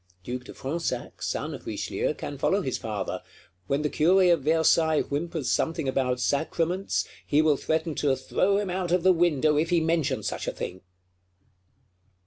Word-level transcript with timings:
Duke 0.23 0.45
de 0.45 0.53
Fronsac, 0.55 1.21
son 1.21 1.53
of 1.53 1.67
Richelieu, 1.67 2.15
can 2.15 2.39
follow 2.39 2.63
his 2.63 2.79
father: 2.79 3.21
when 3.67 3.83
the 3.83 3.89
Curé 3.91 4.33
of 4.33 4.41
Versailles 4.41 5.01
whimpers 5.03 5.51
something 5.51 5.87
about 5.87 6.19
sacraments, 6.19 7.07
he 7.23 7.39
will 7.39 7.55
threaten 7.55 7.93
to 7.93 8.15
"throw 8.15 8.57
him 8.57 8.71
out 8.71 8.91
of 8.91 9.03
the 9.03 9.13
window 9.13 9.57
if 9.59 9.69
he 9.69 9.79
mention 9.79 10.23
such 10.23 10.47
a 10.47 10.51
thing." 10.53 10.81